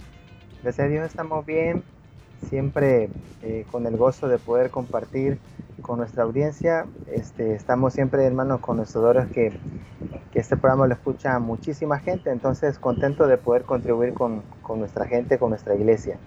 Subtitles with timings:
[0.64, 1.84] Gracias a Dios estamos bien,
[2.50, 3.10] siempre
[3.44, 5.38] eh, con el gozo de poder compartir
[5.84, 6.88] con nuestra audiencia.
[7.12, 9.54] Este, estamos siempre, hermanos, conocedores que,
[10.32, 14.42] que este programa lo escucha muchísima gente, entonces contento de poder contribuir con,
[14.76, 16.18] nuestra gente, con nuestra iglesia.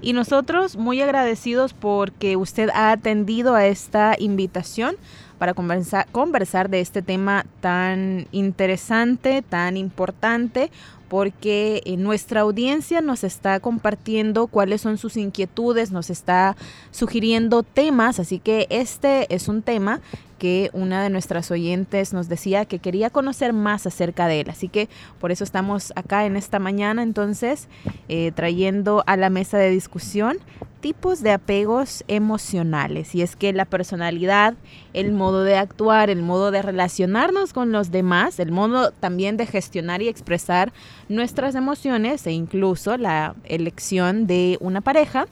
[0.00, 4.94] Y nosotros muy agradecidos porque usted ha atendido a esta invitación
[5.38, 10.70] para conversar de este tema tan interesante, tan importante,
[11.12, 16.56] porque eh, nuestra audiencia nos está compartiendo cuáles son sus inquietudes, nos está
[16.90, 20.00] sugiriendo temas, así que este es un tema
[20.42, 24.50] que una de nuestras oyentes nos decía que quería conocer más acerca de él.
[24.50, 24.88] Así que
[25.20, 27.68] por eso estamos acá en esta mañana entonces
[28.08, 30.38] eh, trayendo a la mesa de discusión
[30.80, 33.14] tipos de apegos emocionales.
[33.14, 34.54] Y es que la personalidad,
[34.94, 39.46] el modo de actuar, el modo de relacionarnos con los demás, el modo también de
[39.46, 40.72] gestionar y expresar
[41.08, 45.26] nuestras emociones e incluso la elección de una pareja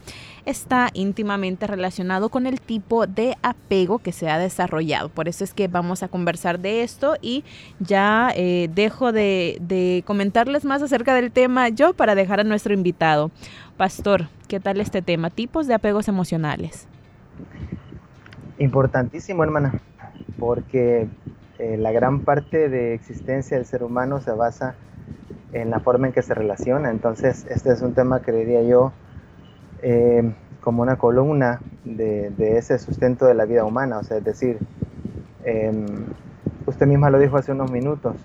[0.45, 5.09] está íntimamente relacionado con el tipo de apego que se ha desarrollado.
[5.09, 7.45] Por eso es que vamos a conversar de esto y
[7.78, 13.31] ya eh, dejo de, comentarles más acerca del tema yo para dejar a nuestro invitado.
[13.77, 15.31] Pastor, ¿qué tal este tema?
[15.31, 16.87] Tipos de apegos emocionales.
[18.59, 19.81] Importantísimo, hermana,
[20.39, 21.09] porque
[21.59, 24.75] eh, la gran parte de existencia del ser humano se basa
[25.53, 26.91] en la forma en que se relaciona.
[26.91, 28.93] Entonces, este es un tema, creería yo,
[29.82, 33.98] eh, como una columna de, ese sustento de la vida humana.
[33.98, 34.58] O sea, es decir,
[35.44, 35.86] em,
[36.66, 38.16] usted misma lo dijo hace unos minutos,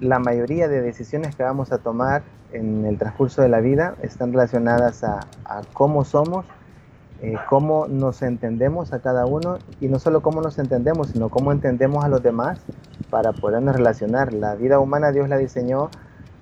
[0.00, 2.22] la mayoría de decisiones que vamos a tomar
[2.52, 5.20] en el transcurso de la vida están relacionadas a,
[5.72, 6.46] cómo somos,
[7.20, 11.52] eh, cómo nos entendemos a cada uno y no solo cómo nos entendemos, sino cómo
[11.52, 12.60] entendemos a los demás
[13.10, 14.32] para podernos relacionar.
[14.32, 15.90] La vida humana Dios la diseñó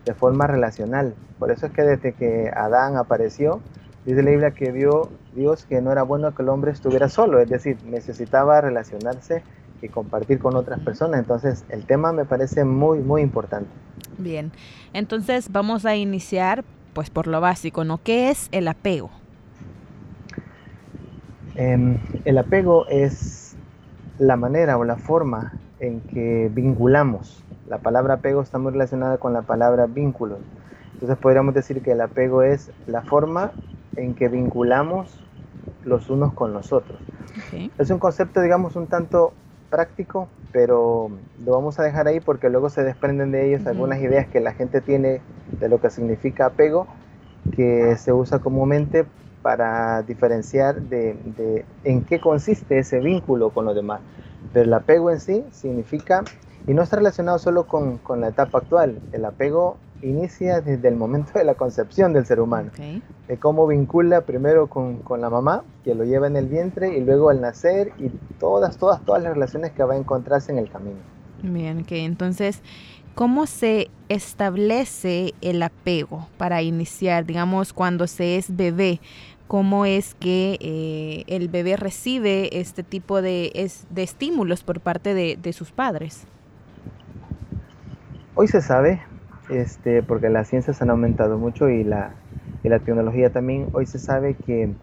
[0.05, 1.15] de forma relacional.
[1.39, 3.61] Por eso es que desde que Adán apareció,
[4.05, 7.41] dice la Biblia que vio Dios que no era bueno que el hombre estuviera solo,
[7.41, 9.43] es decir, necesitaba relacionarse
[9.81, 11.21] y compartir con otras personas.
[11.21, 13.69] Entonces, el tema me parece muy, muy importante.
[14.19, 14.53] Bien,
[14.93, 17.99] entonces vamos a iniciar pues por lo básico, ¿no?
[17.99, 19.11] ¿Qué es el apego?
[21.55, 23.57] Em, el apego es
[24.19, 27.43] la manera o la forma en que vinculamos.
[27.69, 30.39] La palabra apego está muy relacionada con la palabra vínculo.
[30.95, 33.53] Entonces podríamos decir que el apego es la forma
[33.97, 35.21] en que vinculamos
[35.85, 37.01] los unos con los otros.
[37.79, 39.33] Es un concepto, digamos, un tanto
[39.71, 41.11] práctico, pero
[41.45, 44.53] lo vamos a dejar ahí porque luego se desprenden de ellos algunas ideas que la
[44.53, 45.23] gente tiene
[45.61, 46.87] de lo que significa apego,
[47.51, 49.07] que se usa comúnmente
[49.43, 54.01] para diferenciar de, de en qué consiste ese vínculo con los demás.
[54.53, 56.23] Pero el apego en sí significa,
[56.67, 60.97] y no está relacionado solo con, con la etapa actual, el apego inicia desde el
[60.97, 62.71] momento de la concepción del ser humano,
[63.29, 67.01] de cómo vincula primero con, con, la mamá, que lo lleva en el vientre, y
[67.01, 68.09] luego al nacer, y
[68.39, 70.99] todas, todas, todas las relaciones que va a encontrarse en el camino.
[71.43, 72.63] Bien, ok, entonces,
[73.15, 79.01] ¿cómo se establece el apego para iniciar, digamos, cuando se es bebé?
[79.47, 85.39] ¿Cómo es que eh, el bebé recibe este tipo de, de estímulos por parte de,
[85.41, 86.25] de sus padres?
[88.35, 89.03] Hoy se sabe
[89.51, 92.15] este, porque las ciencias han aumentado mucho y la,
[92.63, 93.69] la tecnología también.
[93.73, 94.75] Hoy se sabe que,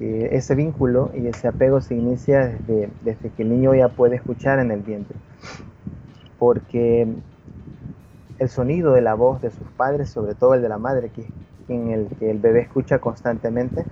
[0.00, 4.58] ese vínculo y ese apego se inicia desde, desde, que el niño ya puede escuchar
[4.58, 5.16] en el vientre,
[6.38, 7.06] porque
[8.38, 11.30] el sonido de la voz de sus padres, sobre todo el de la madre, que
[11.68, 13.86] en el que el bebé escucha constantemente,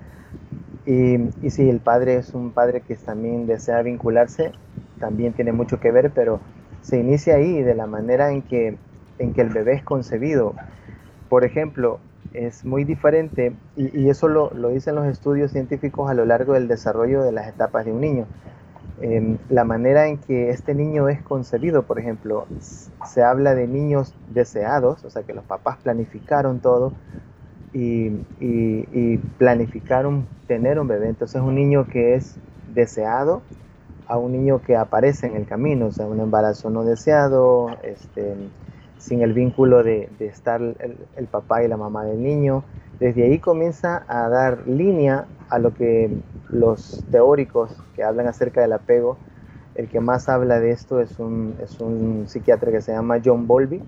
[0.85, 4.53] y, y si el padre es un padre que también desea vincularse,
[4.99, 6.41] también tiene mucho que ver, pero
[6.81, 8.77] se inicia ahí de la manera en que,
[9.23, 10.55] en que el bebé es concebido.
[11.29, 11.99] Por ejemplo,
[12.35, 17.23] es muy diferente, y, eso lo, dicen los estudios científicos a lo largo del desarrollo
[17.23, 18.27] de las etapas de un niño.
[19.01, 24.15] Em, la manera en que este niño es concebido, por ejemplo, se habla de niños
[24.33, 26.93] deseados, o sea que los papás planificaron todo
[27.73, 31.09] y, y planificaron tener un bebé.
[31.09, 32.37] Entonces un niño que es
[32.75, 33.43] deseado
[34.07, 38.35] a un niño que aparece en el camino, o sea, un embarazo no deseado, este,
[39.03, 42.63] sin el vínculo de, estar el, papá y la mamá del niño.
[43.01, 46.09] Desde ahí comienza a dar línea a lo que
[46.51, 49.19] los teóricos que hablan acerca del apego,
[49.75, 53.49] el que más habla de esto es un, es un psiquiatra que se llama John
[53.49, 53.83] Bowlby.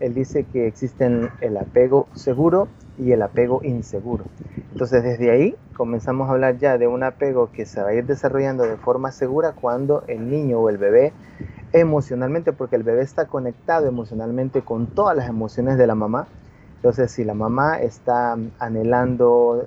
[0.00, 2.68] Él dice que existen el apego seguro
[2.98, 4.24] y el apego inseguro.
[4.72, 8.06] Entonces desde ahí comenzamos a hablar ya de un apego que se va a ir
[8.06, 11.12] desarrollando de forma segura cuando el niño o el bebé
[11.72, 16.26] emocionalmente, porque el bebé está conectado emocionalmente con todas las emociones de la mamá.
[16.76, 19.66] Entonces, si la mamá está anhelando,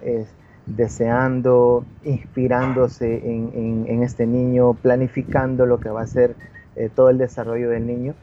[0.66, 6.36] deseando, inspirándose en, este niño, planificando lo que va a ser
[6.75, 8.13] eh, todo el desarrollo del niño,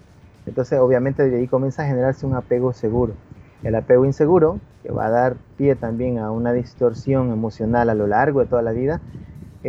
[0.47, 3.15] entonces obviamente de ahí comienza a generarse un apego seguro.
[3.63, 8.07] El apego inseguro, que va a dar pie también a una distorsión emocional a lo
[8.07, 9.01] largo de toda la vida,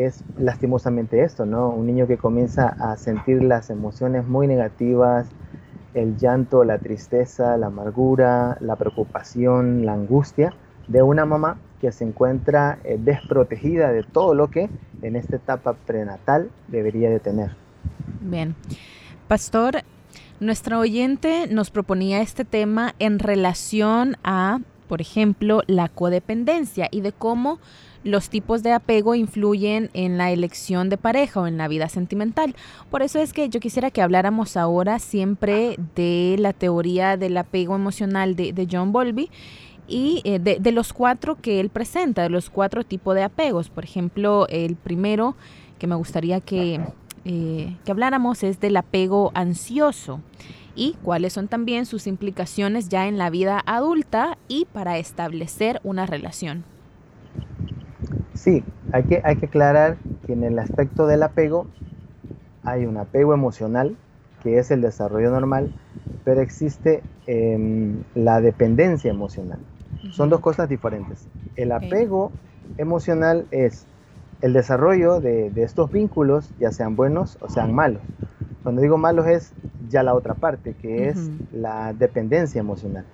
[0.05, 1.69] es lastimosamente esto, ¿no?
[1.69, 5.27] Un niño que comienza a sentir las emociones muy negativas,
[5.93, 10.53] el llanto, la tristeza, la amargura, la preocupación, la angustia
[10.87, 14.69] de una mamá que se encuentra eh, desprotegida de todo lo que
[15.01, 17.51] en esta etapa prenatal debería de tener.
[18.21, 18.55] Bien.
[19.27, 19.83] Pastor,
[20.39, 27.11] nuestra oyente nos proponía este tema en relación a, por ejemplo, la codependencia y de
[27.11, 27.59] cómo
[28.03, 32.55] los tipos de apego influyen en la elección de pareja o en la vida sentimental.
[32.89, 37.75] Por eso es que yo quisiera que habláramos ahora siempre de la teoría del apego
[37.75, 39.29] emocional de, John Bowlby
[39.87, 43.69] y eh, de, los cuatro que él presenta, de los cuatro tipos de apegos.
[43.69, 45.35] Por ejemplo, el primero
[45.79, 46.79] que me gustaría que,
[47.25, 50.21] eh, que habláramos es del apego ansioso
[50.77, 56.05] y cuáles son también sus implicaciones ya en la vida adulta y para establecer una
[56.05, 56.63] relación.
[58.33, 58.63] Sí,
[58.93, 61.67] hay que, hay que aclarar que en el aspecto del apego
[62.63, 63.95] hay un apego emocional,
[64.43, 65.71] que es el desarrollo normal,
[66.23, 69.59] pero existe em, la dependencia emocional.
[70.11, 71.27] Son dos cosas diferentes.
[71.55, 72.31] El apego
[72.77, 73.85] emocional es
[74.41, 78.01] el desarrollo de, estos vínculos, ya sean buenos o sean malos.
[78.63, 79.53] Cuando digo malos es
[79.89, 83.05] ya la otra parte, que es la dependencia emocional.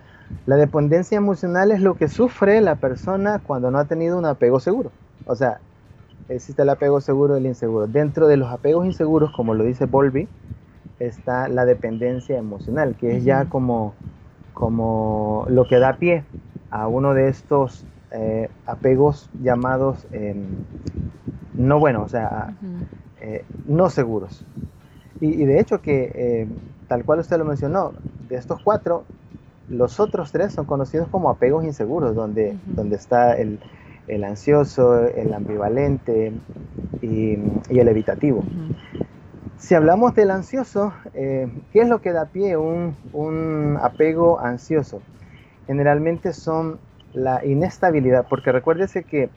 [0.46, 4.60] La dependencia emocional es lo que sufre la persona cuando no ha tenido un apego
[4.60, 4.92] seguro.
[5.26, 5.62] O sea,
[6.28, 7.88] existe el apego seguro y el inseguro.
[7.88, 10.28] Dentro de los apegos inseguros, como lo dice Bolby,
[11.00, 13.94] está la dependencia emocional, que es ya como,
[14.54, 16.26] como lo que da pie
[16.70, 20.66] a uno de estos eh, apegos llamados em,
[21.56, 22.54] no buenos, o sea,
[23.22, 24.44] eh, no seguros.
[25.26, 26.48] Y, de hecho que, eh,
[26.90, 27.94] tal cual usted lo mencionó,
[28.28, 29.06] de estos cuatro,
[29.70, 33.58] los otros tres son conocidos como apegos inseguros, donde, donde está el,
[34.10, 36.34] el ansioso, el ambivalente
[37.02, 37.36] y,
[37.70, 38.44] el evitativo.
[39.58, 44.42] Si hablamos del ansioso, eh, ¿qué es lo que da pie a un, un apego
[44.42, 45.02] ansioso?
[45.68, 46.80] Generalmente son
[47.14, 49.30] la inestabilidad, porque recuérdese que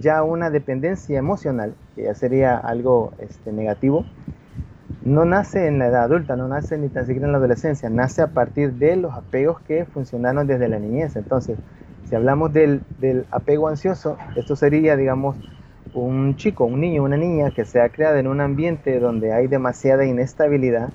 [0.00, 4.04] ya una dependencia emocional, que ya sería algo este, negativo,
[5.04, 8.22] no nace en la edad adulta, no nace ni tan siquiera en la adolescencia, nace
[8.22, 11.16] a partir de los apegos que funcionaron desde la niñez.
[11.16, 11.58] Entonces,
[12.08, 12.82] si hablamos del,
[13.30, 15.36] apego ansioso, esto sería, digamos,
[15.94, 19.46] un chico, un niño, una niña que se ha creado en un ambiente donde hay
[19.46, 20.90] demasiada inestabilidad,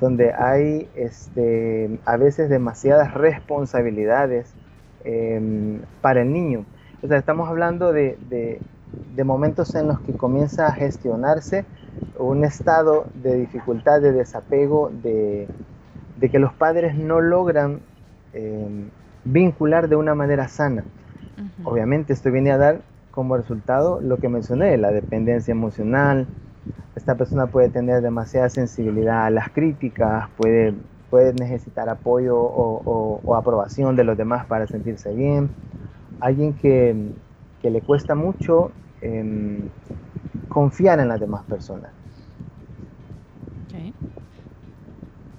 [0.00, 4.52] donde hay este, a veces demasiadas responsabilidades
[5.04, 6.64] em, para el niño.
[7.02, 8.60] O sea, estamos hablando de,
[9.24, 11.64] momentos en los que comienza a gestionarse
[12.18, 15.48] un estado de dificultad, de desapego, de,
[16.20, 17.80] que los padres no logran
[18.32, 18.88] em,
[19.24, 20.84] vincular de una manera sana.
[21.64, 22.80] Obviamente esto viene a dar
[23.12, 26.26] como resultado lo que mencioné, la dependencia emocional.
[26.96, 30.74] Esta persona puede tener demasiada sensibilidad a las críticas, puede,
[31.10, 35.50] puede necesitar apoyo o, aprobación de los demás para sentirse bien.
[36.20, 37.12] Alguien que,
[37.62, 39.68] le cuesta mucho em,
[40.48, 41.90] confiar en las demás personas.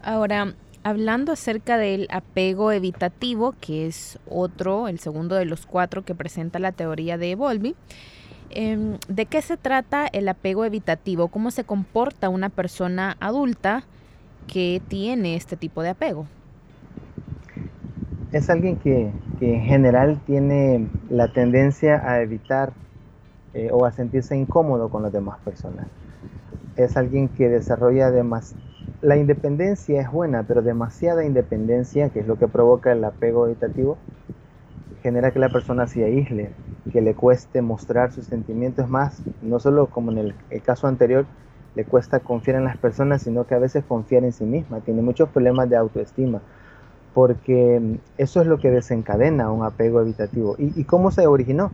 [0.02, 6.16] Ahora, hablando acerca del apego evitativo, que es otro, el segundo de los cuatro que
[6.16, 7.76] presenta la teoría de Bowlby,
[8.52, 11.28] Em, ¿De qué se trata el apego evitativo?
[11.28, 13.84] ¿Cómo se comporta una persona adulta
[14.48, 16.26] que tiene este tipo de apego?
[18.32, 22.74] Es alguien que, en general tiene la tendencia a evitar
[23.54, 25.88] eh, o a sentirse incómodo con las demás personas.
[26.76, 28.56] Es alguien que desarrolla más
[29.02, 33.98] La independencia es buena, pero demasiada independencia, que es lo que provoca el apego evitativo,
[35.02, 36.52] genera que la persona se aísle,
[36.92, 41.26] que le cueste mostrar sus sentimientos más, no solo como en el, caso anterior,
[41.76, 45.02] le cuesta confiar en las personas, sino que a veces confiar en sí misma, tiene
[45.02, 46.42] muchos problemas de autoestima,
[47.14, 50.56] porque eso es lo que desencadena un apego evitativo.
[50.58, 51.72] ¿Y, cómo se originó?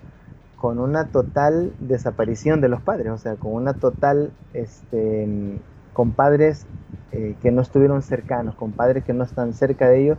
[0.57, 5.59] Con una total desaparición de los padres, o sea, con una total, este,
[5.93, 6.65] con padres
[7.11, 10.17] eh, que no estuvieron cercanos, con padres que no están cerca de ellos,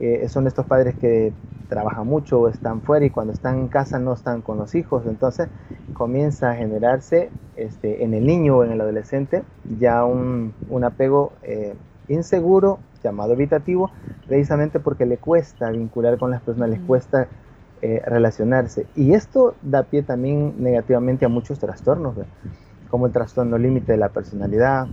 [0.00, 1.32] eh, son estos padres que
[1.68, 5.04] trabajan mucho o están fuera y cuando están en casa no están con los hijos.
[5.06, 5.48] Entonces
[5.92, 9.42] comienza a generarse este, en el niño o en el adolescente
[9.78, 10.54] ya un,
[10.84, 11.74] apego eh,
[12.08, 13.90] inseguro llamado evitativo,
[14.26, 17.28] precisamente porque le cuesta vincular con las personas, le cuesta
[17.86, 18.86] eh, relacionarse.
[18.96, 22.14] Y esto da pie también negativamente a muchos trastornos,
[22.88, 24.86] como el trastorno límite de la personalidad,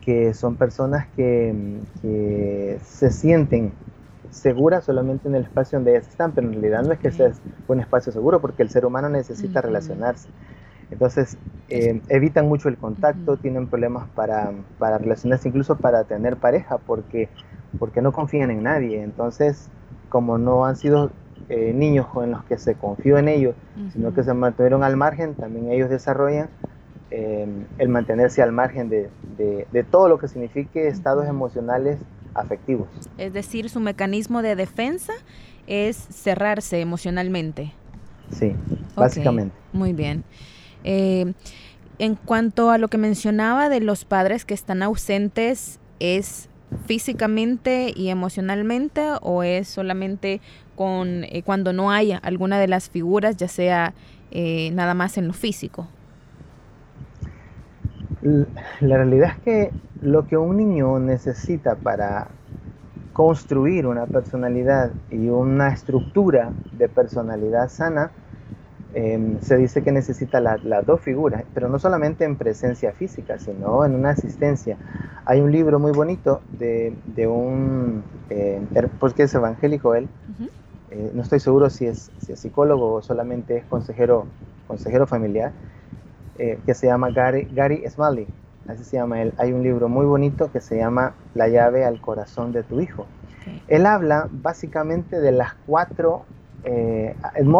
[0.00, 3.72] que son personas que, que se sienten
[4.30, 7.30] segura solamente en el espacio donde ellas están, pero en realidad no es que sea
[7.68, 10.30] un espacio seguro porque el ser humano necesita relacionarse.
[10.90, 11.36] Entonces,
[11.68, 17.28] eh, evitan mucho el contacto, tienen problemas para, para, relacionarse, incluso para tener pareja, porque,
[17.78, 19.02] porque no confían en nadie.
[19.02, 19.68] Entonces,
[20.08, 21.10] como no han sido
[21.54, 23.54] eh, niños en los que se confió en ellos,
[23.92, 26.48] sino que se mantuvieron al margen, también ellos desarrollan
[27.10, 31.98] eh, el mantenerse al margen de, de, de, todo lo que signifique estados emocionales
[32.32, 32.88] afectivos.
[33.18, 35.12] Es decir, su mecanismo de defensa
[35.66, 37.74] es cerrarse emocionalmente.
[38.30, 38.56] Sí,
[38.96, 39.54] básicamente.
[39.74, 40.24] muy bien.
[40.84, 41.34] Eh,
[41.98, 46.48] en cuanto a lo que mencionaba de los padres que están ausentes, ¿es
[46.86, 50.40] físicamente y emocionalmente o es solamente
[50.74, 53.94] con eh, cuando no haya alguna de las figuras, ya sea
[54.30, 55.86] eh, nada más en lo físico?
[58.22, 62.28] La realidad es que lo que un niño necesita para
[63.12, 68.10] construir una personalidad y una estructura de personalidad sana,
[68.94, 73.84] em, se dice que necesita las dos figuras, pero no solamente en presencia física, sino
[73.84, 74.76] en una asistencia.
[75.24, 76.94] Hay un libro muy bonito de,
[77.26, 78.60] un, eh,
[78.98, 80.08] porque es evangélico él,
[80.92, 84.26] eh, no estoy seguro si es, si es, psicólogo o solamente es consejero,
[84.68, 85.52] consejero familiar,
[86.38, 88.26] eh, que se llama Gary, Gary Smalley
[88.68, 89.32] así se llama él.
[89.38, 93.06] Hay un libro muy bonito que se llama La llave al corazón de tu hijo.
[93.68, 96.22] Él habla básicamente de las cuatro
[96.64, 97.16] eh,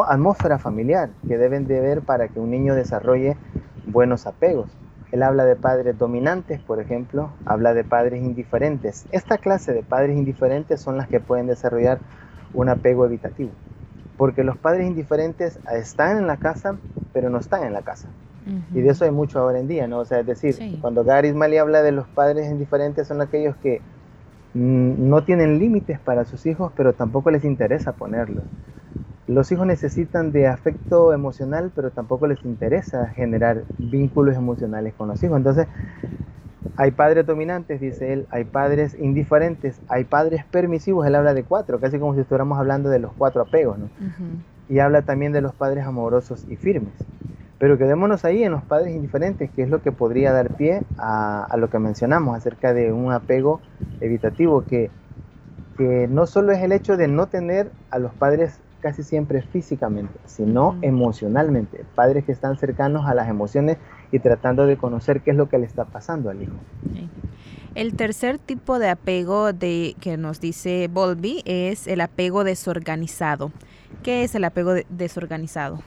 [0.09, 3.37] atmósferas familiar que deben de ver para que un niño desarrolle
[3.87, 4.71] buenos apegos.
[5.11, 9.05] Él habla de padres dominantes, por ejemplo, habla de padres indiferentes.
[9.11, 11.99] Esta clase de padres indiferentes son las que pueden desarrollar
[12.53, 13.53] un apego evitativo,
[14.17, 16.79] porque los padres indiferentes están en la casa,
[17.13, 18.09] pero no están en la casa.
[18.75, 20.01] Y de eso hay mucho ahora en día, ¿no?
[20.01, 23.83] O sea, es decir, cuando Gary Smalley habla de los padres indiferentes, son aquellos que
[24.55, 28.45] mm, no tienen límites para sus hijos, pero tampoco les interesa ponerlos.
[29.27, 35.23] Los hijos necesitan de afecto emocional, pero tampoco les interesa generar vínculos emocionales con los
[35.23, 35.39] hijos.
[35.39, 35.69] Entonces,
[36.77, 41.79] hay padres dominantes, dice él, hay padres indiferentes, hay padres permisivos, él habla de cuatro,
[41.81, 43.89] casi como si estuviéramos hablando de los cuatro apegos, ¿no?
[44.69, 46.95] Y habla también de los padres amorosos y firmes.
[47.59, 51.55] Pero quedémonos ahí en los padres indiferentes, que es lo que podría dar pie a,
[51.59, 53.61] lo que mencionamos acerca de un apego
[54.01, 54.91] evitativo, que,
[55.77, 60.19] que, no solo es el hecho de no tener a los padres casi siempre físicamente,
[60.25, 63.79] sino emocionalmente, padres que están cercanos a las emociones
[64.13, 66.53] y tratando de conocer qué es lo que le está pasando al hijo.
[67.75, 73.51] El tercer tipo de apego de, que nos dice Bolby es el apego desorganizado.
[74.03, 75.81] ¿Qué es el apego desorganizado?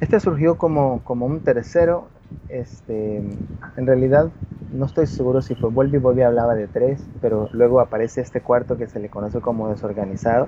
[0.00, 2.06] Este surgió como, como un tercero.
[2.48, 4.30] Este, en realidad
[4.72, 8.86] no estoy seguro si fue Volvi hablaba de tres, pero luego aparece este cuarto que
[8.86, 10.46] se le conoce como desorganizado.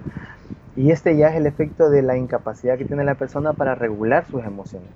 [0.76, 4.24] Y este ya es el efecto de la incapacidad que tiene la persona para regular
[4.26, 4.90] sus emociones.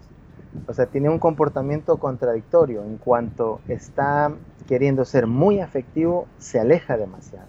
[0.66, 2.83] O sea, tiene un comportamiento contradictorio.
[2.85, 4.33] En cuanto está
[4.66, 7.47] queriendo ser muy afectivo, se aleja demasiado.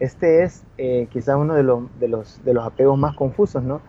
[0.00, 3.80] Este es eh, quizá uno de los, de, los, de los apegos más confusos, ¿no?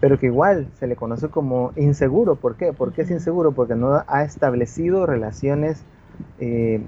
[0.00, 2.36] pero que igual se le conoce como inseguro.
[2.36, 2.72] ¿Por qué?
[2.72, 3.52] ¿Por qué es inseguro?
[3.52, 5.82] Porque no ha establecido relaciones
[6.38, 6.82] eh,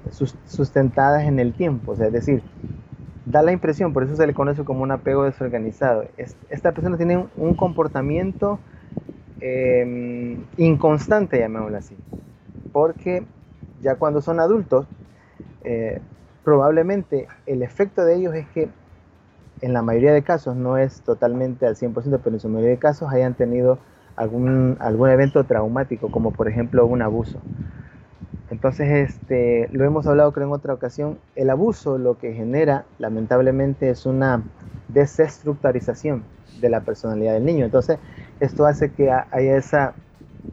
[0.45, 1.93] sustentadas en el tiempo.
[1.93, 2.43] O sea, es decir,
[3.25, 6.05] da la impresión, por eso se le conoce como un apego desorganizado.
[6.49, 8.59] esta persona tiene un comportamiento
[9.39, 11.97] em, inconstante, llamémoslo así,
[12.71, 13.23] porque
[13.81, 14.85] ya cuando son adultos,
[15.63, 16.01] eh,
[16.43, 18.69] probablemente el efecto de ellos es que
[19.61, 22.79] en la mayoría de casos, no es totalmente al 100%, pero en su mayoría de
[22.79, 23.79] casos hayan tenido
[24.15, 27.39] algún, algún evento traumático, como por ejemplo un abuso.
[28.49, 33.89] Entonces, este, lo hemos hablado creo en otra ocasión, el abuso lo que genera lamentablemente
[33.89, 34.43] es una
[34.87, 36.23] desestructurización
[36.61, 37.65] de la personalidad del niño.
[37.65, 37.99] Entonces,
[38.39, 39.93] esto hace que haya esa,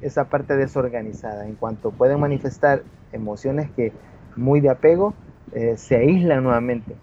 [0.01, 1.47] esa parte desorganizada.
[1.47, 3.93] En cuanto pueden manifestar emociones que
[4.37, 5.15] muy de apego,
[5.53, 6.97] eh, se aíslan nuevamente.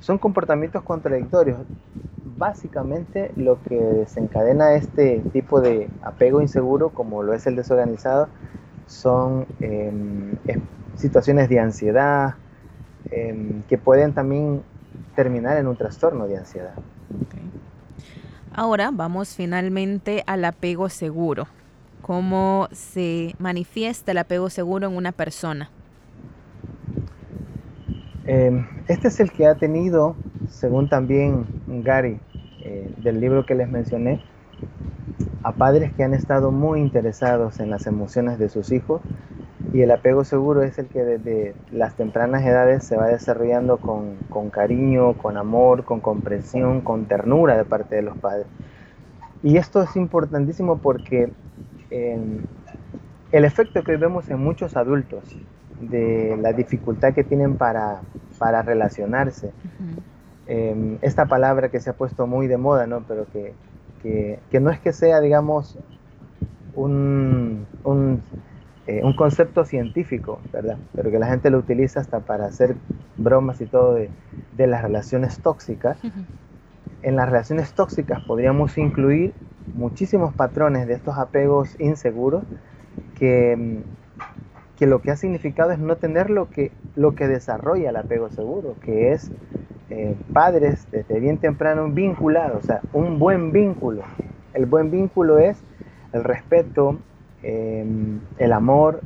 [0.00, 1.58] Son comportamientos contradictorios.
[2.36, 8.28] Básicamente lo que desencadena este tipo de apego inseguro, como lo es el desorganizado,
[8.86, 10.36] son em,
[10.96, 12.34] situaciones de ansiedad
[13.10, 14.62] em, que pueden también
[15.14, 16.74] terminar en un trastorno de ansiedad.
[18.58, 21.46] Ahora vamos finalmente al apego seguro.
[22.02, 25.70] ¿Cómo se manifiesta el apego seguro en una persona?
[28.26, 30.16] Em, este es el que ha tenido,
[30.48, 32.18] según también Gary,
[32.64, 34.24] eh, del libro que les mencioné,
[35.44, 39.02] a padres que han estado muy interesados en las emociones de sus hijos
[39.72, 44.50] y el apego seguro es el que desde las tempranas edades se va desarrollando con,
[44.50, 48.46] cariño, con amor, con comprensión, con ternura de parte de los padres.
[49.42, 51.30] Y esto es importantísimo porque
[51.90, 52.42] em,
[53.30, 55.22] el efecto que vemos en muchos adultos
[55.80, 58.00] de la dificultad que tienen para,
[58.38, 59.52] para relacionarse,
[60.46, 63.02] em, esta palabra que se ha puesto muy de moda, ¿no?
[63.06, 63.52] pero que,
[64.02, 65.78] que, no es que sea, digamos,
[66.74, 67.66] un,
[68.88, 70.78] eh, un, concepto científico, ¿verdad?
[70.94, 72.74] Pero que la gente lo utiliza hasta para hacer
[73.18, 74.08] bromas y todo de,
[74.56, 75.98] de las relaciones tóxicas.
[77.02, 79.34] En las relaciones tóxicas podríamos incluir
[79.74, 82.44] muchísimos patrones de estos apegos inseguros
[83.18, 83.82] que,
[84.78, 88.30] que lo que ha significado es no tener lo que, lo que desarrolla el apego
[88.30, 89.30] seguro, que es
[89.90, 94.02] eh, padres desde bien temprano vinculados, o sea, un buen vínculo.
[94.54, 95.62] El buen vínculo es
[96.12, 96.98] el respeto,
[97.42, 99.00] em, el amor,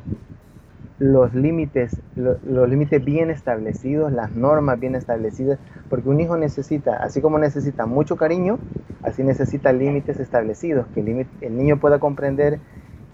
[0.99, 7.21] los límites, los límites bien establecidos, las normas bien establecidas, porque un hijo necesita, así
[7.21, 8.59] como necesita mucho cariño,
[9.03, 12.61] así necesita límites establecidos, que el, niño pueda comprender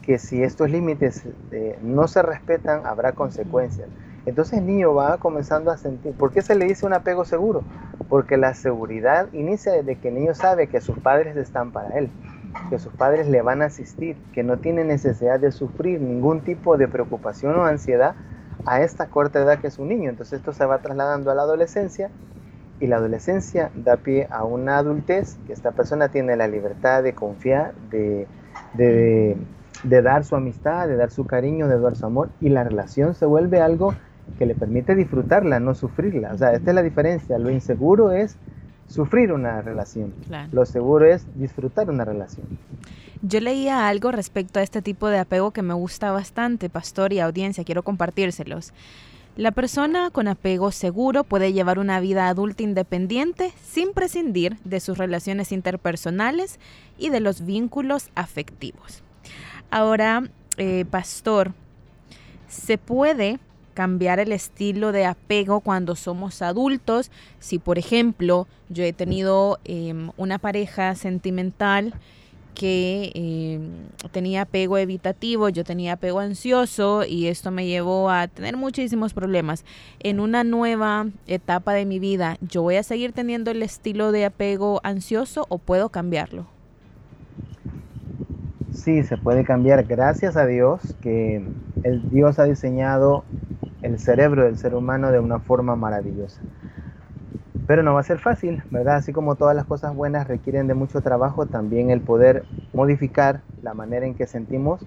[0.03, 3.89] que si estos límites eh, no se respetan, habrá consecuencias.
[4.27, 7.63] Entonces el niño va comenzando a sentir, ¿por qué se le dice un apego seguro?
[8.11, 12.11] Porque la seguridad inicia desde que el niño sabe que sus padres están para él,
[12.71, 16.77] que sus padres le van a asistir, que no tiene necesidad de sufrir ningún tipo
[16.77, 18.15] de preocupación o ansiedad
[18.67, 20.11] a esta corta edad que es un niño.
[20.11, 22.11] Entonces esto se va trasladando a la adolescencia
[22.81, 27.15] y la adolescencia da pie a una adultez que esta persona tiene la libertad de
[27.15, 28.27] confiar, de,
[29.83, 33.27] dar su amistad, de dar su cariño, de dar su amor y la relación se
[33.27, 33.95] vuelve algo
[34.39, 36.33] que le permite disfrutarla, no sufrirla.
[36.33, 37.39] O sea, esta es la diferencia.
[37.39, 38.37] Lo inseguro es
[38.89, 40.13] sufrir una relación.
[40.53, 42.47] Lo seguro es disfrutar una relación.
[43.23, 47.21] Yo leía algo respecto a este tipo de apego que me gusta bastante, pastor y
[47.21, 48.73] audiencia, quiero compartírselos.
[49.37, 54.99] La persona con apego seguro puede llevar una vida adulta independiente sin prescindir de sus
[54.99, 56.59] relaciones interpersonales
[56.99, 59.03] y de los vínculos afectivos.
[59.71, 60.25] Ahora,
[60.57, 61.53] eh, pastor,
[62.49, 63.39] ¿se puede
[63.79, 67.13] cambiar el estilo de apego cuando somos adultos.
[67.39, 71.95] Si, por ejemplo, yo he tenido em, una pareja sentimental
[72.55, 78.57] que em, tenía apego evitativo, yo tenía apego ansioso y esto me llevó a tener
[78.57, 79.65] muchísimos problemas.
[80.01, 84.25] En una nueva etapa de mi vida, ¿yo voy a seguir teniendo el estilo de
[84.25, 86.49] apego ansioso o puedo cambiarlo?
[88.73, 89.85] Sí, se puede cambiar.
[89.85, 91.45] Gracias a Dios que
[91.85, 93.25] el Dios ha diseñado
[93.83, 96.43] el cerebro del ser humano de una forma maravillosa.
[97.67, 98.97] Pero no va a ser fácil, ¿verdad?
[98.97, 103.75] Así como todas las cosas buenas requieren de mucho trabajo, también el poder modificar la
[103.75, 104.81] manera en que sentimos.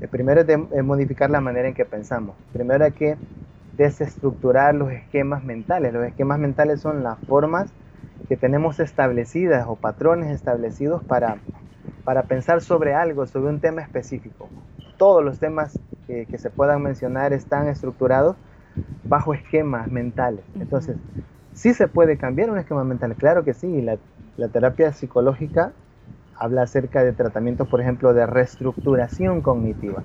[0.00, 2.36] El eh, primero es, modificar la manera en que pensamos.
[2.52, 3.18] Primero hay que
[3.76, 5.92] desestructurar los esquemas mentales.
[5.92, 7.72] Los esquemas mentales son las formas
[8.28, 11.38] que tenemos establecidas o patrones establecidos para,
[12.04, 14.48] para pensar sobre algo, sobre un tema específico.
[14.96, 18.36] Todos los temas que, se puedan mencionar están estructurados
[19.04, 20.44] bajo esquemas mentales.
[20.54, 20.96] Entonces,
[21.52, 23.14] ¿sí se puede cambiar un esquema mental?
[23.16, 23.82] Claro que sí.
[23.82, 23.98] La,
[24.36, 25.72] la terapia psicológica
[26.38, 30.02] habla acerca de tratamientos, por ejemplo, de reestructuración cognitiva.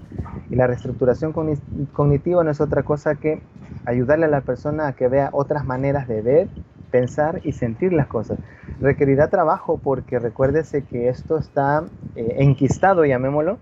[0.49, 3.41] Y la reestructuración cognitiva no es otra cosa que
[3.85, 6.49] ayudarle a la persona a que vea otras maneras de ver,
[6.91, 8.39] pensar y sentir las cosas.
[8.83, 13.57] Requerirá trabajo porque recuérdese que esto está eh, enquistado, llamémoslo,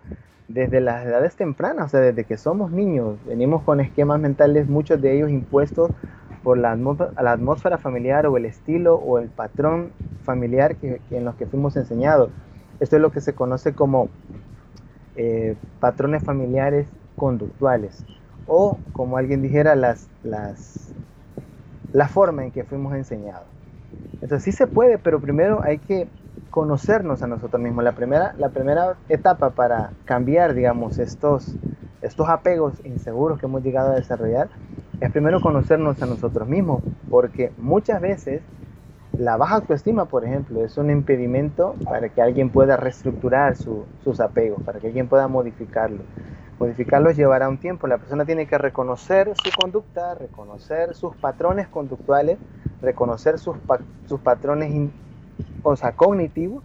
[0.47, 4.99] desde las edades tempranas, o sea, desde que somos niños, venimos con esquemas mentales, muchos
[4.99, 5.91] de ellos impuestos
[6.43, 9.91] por la, atmósfera familiar o el estilo o el patrón
[10.23, 12.31] familiar en los que fuimos enseñados.
[12.79, 14.09] Esto es lo que se conoce como
[15.15, 18.03] eh, patrones familiares conductuales
[18.47, 20.91] o como alguien dijera las, las,
[21.93, 23.50] la forma en que fuimos enseñados.
[24.21, 26.07] Entonces sí se puede, pero primero hay que
[26.51, 27.83] conocernos a nosotros mismos.
[27.83, 31.55] La primera, la primera etapa para cambiar, digamos, estos,
[32.01, 34.49] estos apegos inseguros que hemos llegado a desarrollar
[34.99, 38.41] es primero conocernos a nosotros mismos, porque muchas veces
[39.17, 44.61] la baja autoestima, por ejemplo, es un impedimento para que alguien pueda reestructurar sus apegos,
[44.63, 46.03] para que alguien pueda modificarlo.
[46.61, 47.87] Modificarlos llevará un tiempo.
[47.87, 52.37] La persona tiene que reconocer su conducta, reconocer sus patrones conductuales,
[52.83, 53.57] reconocer sus,
[54.23, 54.91] patrones
[55.63, 56.63] o sea, cognitivos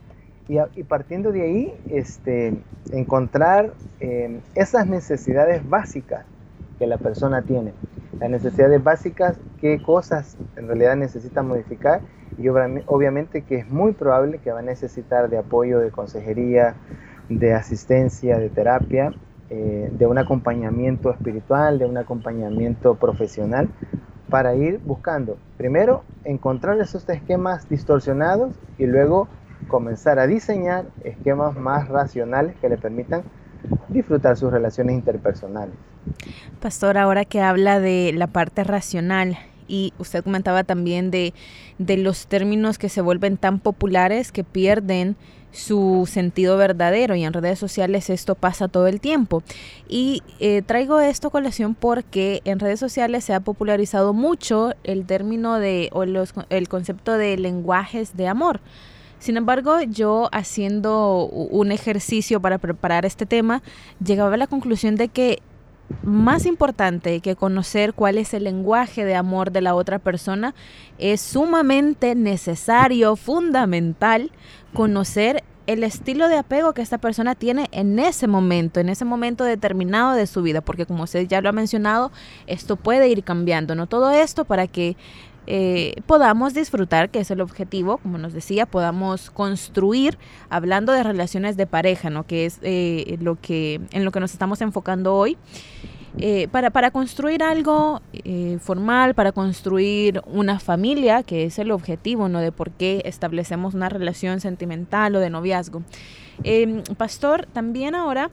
[0.48, 2.58] y, partiendo de ahí este,
[2.92, 6.26] encontrar eh, esas necesidades básicas
[6.78, 7.72] que la persona tiene.
[8.20, 12.02] Las necesidades básicas, qué cosas en realidad necesita modificar
[12.36, 16.74] y obviamente que es muy probable que va a necesitar de apoyo de consejería,
[17.30, 19.14] de asistencia, de terapia,
[19.50, 23.68] eh, de un acompañamiento espiritual, de un acompañamiento profesional
[24.28, 29.28] para ir buscando, primero, encontrar esos esquemas distorsionados y luego
[29.68, 33.22] comenzar a diseñar esquemas más racionales que le permitan
[33.88, 35.74] disfrutar sus relaciones interpersonales.
[36.60, 41.34] Pastor, ahora que habla de la parte racional y usted comentaba también de,
[41.78, 45.16] de los términos que se vuelven tan populares que pierden
[45.56, 49.42] su sentido verdadero y en redes sociales esto pasa todo el tiempo.
[49.88, 55.58] Y eh, traigo esto colación porque en redes sociales se ha popularizado mucho el término
[55.58, 58.60] de o los, el concepto de lenguajes de amor.
[59.18, 63.62] Sin embargo, yo haciendo un ejercicio para preparar este tema,
[64.04, 65.40] llegaba a la conclusión de que
[66.02, 70.54] más importante que conocer cuál es el lenguaje de amor de la otra persona,
[70.98, 74.30] es sumamente necesario, fundamental,
[74.72, 79.44] conocer el estilo de apego que esta persona tiene en ese momento, en ese momento
[79.44, 82.12] determinado de su vida, porque como usted ya lo ha mencionado,
[82.46, 83.86] esto puede ir cambiando, ¿no?
[83.86, 84.96] Todo esto para que
[85.46, 90.18] eh, podamos disfrutar, que es el objetivo, como nos decía, podamos construir,
[90.50, 92.26] hablando de relaciones de pareja, ¿no?
[92.26, 95.36] Que es eh, lo que, en lo que nos estamos enfocando hoy.
[96.18, 98.00] Eh, para, para, construir algo
[98.60, 102.40] formal, para construir una familia, que es el objetivo, ¿no?
[102.40, 105.82] De por qué establecemos una relación sentimental o de noviazgo.
[106.42, 108.30] Em, pastor, también ahora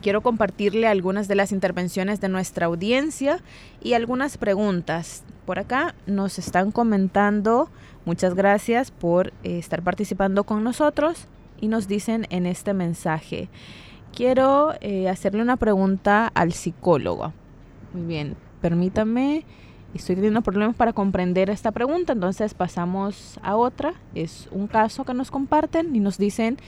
[0.00, 3.42] quiero compartirle algunas de las intervenciones de nuestra audiencia
[3.82, 5.22] y algunas preguntas.
[5.46, 7.68] Por acá nos están comentando,
[8.04, 11.26] muchas gracias por eh, estar participando con nosotros
[11.60, 13.48] y nos dicen en este mensaje,
[14.14, 17.32] quiero eh, hacerle una pregunta al psicólogo.
[17.92, 19.44] Muy bien, permítame,
[19.94, 23.94] estoy teniendo problemas para comprender esta pregunta, entonces pasamos a otra.
[24.14, 26.58] Es un caso que nos comparten y nos dicen,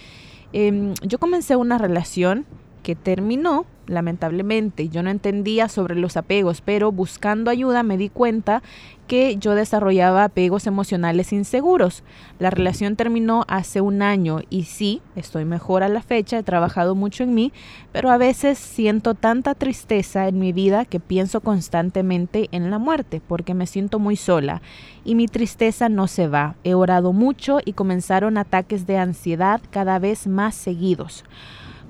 [0.53, 2.45] em, yo comencé una relación
[2.83, 4.89] que terminó, lamentablemente.
[4.89, 8.63] Yo no entendía sobre los apegos, pero buscando ayuda me di cuenta
[9.07, 12.03] que yo desarrollaba apegos emocionales inseguros.
[12.39, 16.95] La relación terminó hace un año y sí, estoy mejor a la fecha, he trabajado
[16.95, 17.53] mucho en mí,
[17.93, 23.21] pero a veces siento tanta tristeza en mi vida que pienso constantemente en la muerte
[23.27, 24.63] porque me siento muy sola
[25.05, 26.57] y mi tristeza no se va.
[26.65, 31.25] He orado mucho y comenzaron ataques de ansiedad cada vez más seguidos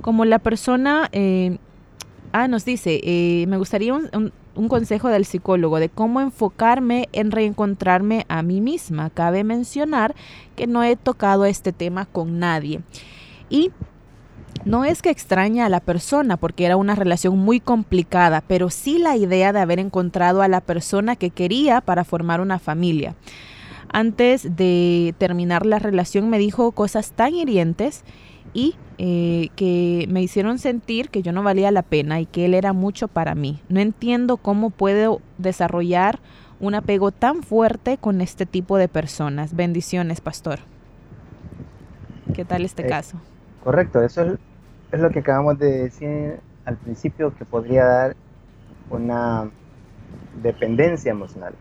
[0.01, 1.59] como la persona, eh,
[2.35, 7.31] ah, nos dice, eh, me gustaría un, un, consejo del psicólogo de cómo enfocarme en
[7.31, 9.11] reencontrarme a mí misma.
[9.11, 10.15] Cabe mencionar
[10.57, 12.81] que no he tocado este tema con nadie.
[13.49, 13.71] Y
[14.65, 18.99] no es que extraña a la persona porque era una relación muy complicada, pero sí
[18.99, 23.15] la idea de haber encontrado a la persona que quería para formar una familia.
[23.93, 28.03] Antes de terminar la relación me dijo cosas tan hirientes
[28.55, 32.55] y eh, que me hicieron sentir que yo no valía la pena y que él
[32.55, 33.61] era mucho para mí.
[33.69, 36.21] No entiendo cómo puedo desarrollar
[36.61, 39.55] un apego tan fuerte con este tipo de personas.
[39.55, 40.61] Bendiciones, pastor.
[42.33, 43.21] ¿Qué tal este eh, caso?
[43.65, 44.39] Correcto, eso es,
[44.93, 48.17] es, lo que acabamos de decir al principio, que podría dar
[48.91, 49.51] una
[50.43, 51.55] dependencia emocional.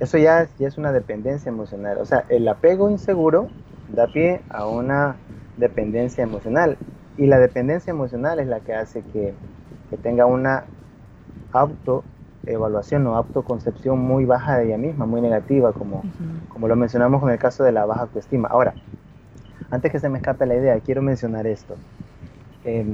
[0.00, 1.98] Eso ya, ya es una dependencia emocional.
[1.98, 3.48] O sea, el apego inseguro
[3.88, 5.16] da pie a una
[5.56, 6.76] dependencia emocional.
[7.16, 9.34] Y la dependencia emocional es la que hace que,
[10.02, 10.64] tenga una
[11.52, 12.02] auto
[12.44, 16.02] autoevaluación o autoconcepción muy baja de ella misma, muy negativa, como,
[16.48, 18.48] como lo mencionamos con el caso de la baja autoestima.
[18.48, 18.74] Ahora,
[19.70, 21.76] antes que se me escape la idea, quiero mencionar esto.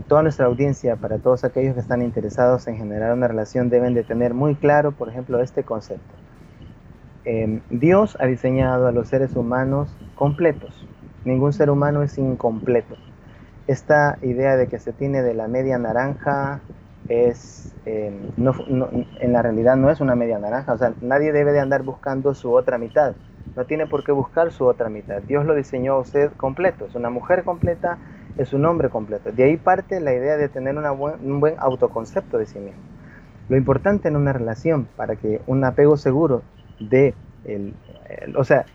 [0.06, 4.02] Toda nuestra audiencia, para todos aquellos que están interesados en generar una relación, deben de
[4.02, 6.14] tener muy claro, por ejemplo, este concepto.
[7.24, 10.86] Em, Dios ha diseñado a los seres humanos completos.
[11.24, 12.96] Ningún ser humano es incompleto.
[13.66, 16.62] Esta idea de que se tiene de la media naranja
[17.08, 18.30] es, em,
[19.20, 20.72] en la realidad no es una media naranja.
[20.72, 23.14] O sea, nadie debe de andar buscando su otra mitad.
[23.56, 25.22] No tiene por qué buscar su otra mitad.
[25.22, 26.86] Dios lo diseñó a usted completo.
[26.86, 27.98] Es una mujer completa,
[28.36, 29.32] es un hombre completo.
[29.32, 32.82] De ahí parte la idea de tener un buen autoconcepto de sí mismo.
[33.48, 36.42] Lo importante en una relación para que un apego seguro
[36.78, 37.74] de, el,
[38.36, 38.66] o sea,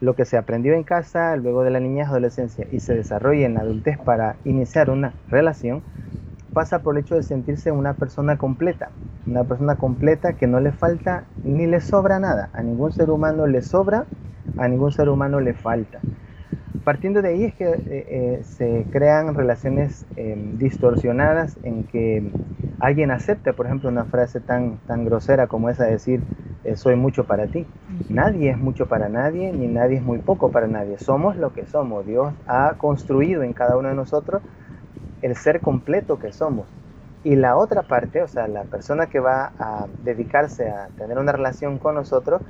[0.00, 3.54] lo que se aprendió en casa, luego de la niñez, adolescencia y se desarrolla en
[3.54, 5.84] la adultez para iniciar una relación,
[6.52, 8.92] pasa por el hecho de sentirse una persona completa,
[9.26, 13.46] una persona completa que no le falta ni le sobra nada, a ningún ser humano
[13.46, 14.06] le sobra,
[14.56, 16.02] a ningún ser humano le falta.
[16.84, 22.34] Partiendo de ahí es que eh, eh, se crean relaciones em, distorsionadas en que
[22.78, 26.24] alguien acepte, por ejemplo, una frase tan, tan grosera como esa de decir,
[26.64, 27.68] eh, soy mucho para ti.
[28.08, 30.98] Nadie es mucho para nadie, ni nadie es muy poco para nadie.
[30.98, 32.06] Somos lo que somos.
[32.06, 34.42] Dios ha construido en cada uno de nosotros
[35.22, 36.66] el ser completo que somos.
[37.22, 41.32] Y la otra parte, o sea, la persona que va a dedicarse a tener una
[41.32, 42.40] relación con nosotros,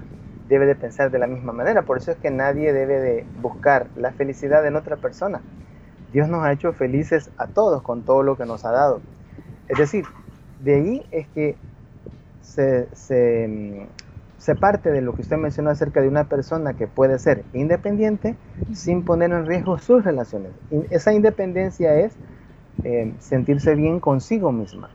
[0.48, 1.82] debe de pensar de la misma manera.
[1.82, 5.40] Por eso es que nadie debe de buscar la felicidad en otra persona.
[6.12, 9.00] Dios nos ha hecho felices a todos con todo lo que nos ha dado.
[9.68, 10.04] Es decir,
[10.60, 11.56] de ahí es que
[12.42, 13.86] se, se,
[14.58, 18.36] parte de lo que usted mencionó acerca de una persona que puede ser independiente
[18.72, 20.52] sin poner en riesgo sus relaciones.
[20.90, 22.12] esa independencia es
[22.84, 24.90] eh, sentirse bien consigo misma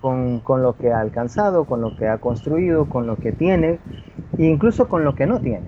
[0.00, 3.78] con, lo que ha alcanzado, con lo que ha construido, con lo que tiene
[4.38, 5.66] e incluso con lo que no tiene.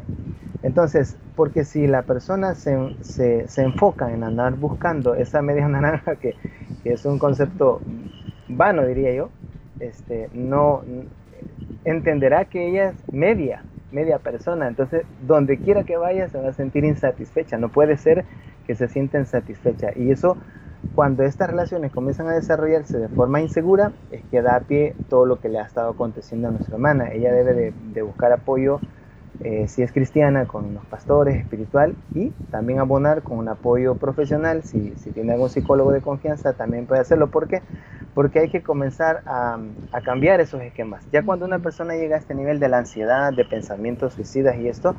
[0.62, 6.34] Entonces, porque si la persona se, se, enfoca en andar buscando esa media naranja, que,
[6.84, 7.80] es un concepto
[8.48, 9.28] vano, diría yo,
[9.80, 10.82] este, no
[11.84, 14.68] entenderá que ella es media, media persona.
[14.68, 17.58] Entonces, donde quiera que vaya, se va a sentir insatisfecha.
[17.58, 18.24] No puede ser
[18.66, 19.90] que se sienta insatisfecha.
[19.96, 20.36] Y eso
[20.94, 25.40] cuando estas relaciones comienzan a desarrollarse de forma insegura, es que da pie todo lo
[25.40, 27.10] que le ha estado aconteciendo a nuestra hermana.
[27.12, 28.80] Ella debe de, buscar apoyo,
[29.40, 34.62] eh, si es cristiana, con los pastores espiritual y también abonar con un apoyo profesional.
[34.62, 37.28] Si, tiene algún psicólogo de confianza, también puede hacerlo.
[37.28, 37.62] ¿Por qué?
[38.14, 39.58] Porque hay que comenzar a,
[39.92, 41.04] a cambiar esos esquemas.
[41.12, 44.68] Ya cuando una persona llega a este nivel de la ansiedad, de pensamientos suicidas y
[44.68, 44.94] esto,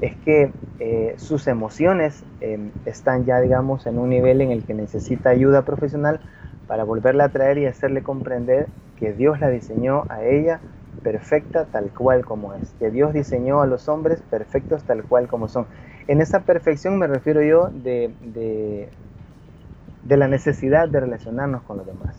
[0.00, 4.74] es que eh, sus emociones em, están ya, digamos, en un nivel en el que
[4.74, 6.20] necesita ayuda profesional
[6.66, 10.60] para volverla a traer y hacerle comprender que Dios la diseñó a ella
[11.02, 15.48] perfecta tal cual como es, que Dios diseñó a los hombres perfectos tal cual como
[15.48, 15.66] son.
[16.08, 22.16] En esa perfección me refiero yo de, de, la necesidad de relacionarnos con los demás.